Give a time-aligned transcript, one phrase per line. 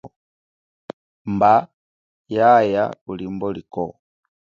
[1.33, 1.53] Mba,
[2.35, 3.85] yaaya kulimbo likwo.